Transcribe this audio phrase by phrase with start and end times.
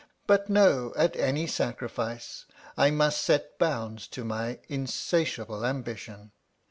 [0.25, 6.31] But no at any sacrifice I must set bounds to my insatiable ambition